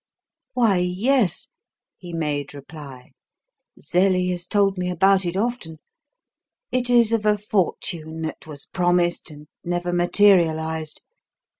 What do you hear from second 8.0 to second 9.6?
that was promised and